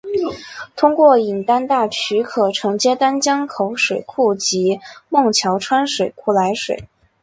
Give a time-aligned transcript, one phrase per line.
[0.75, 6.89] 通过引丹大渠可承接丹江口水库及孟桥川水库来水。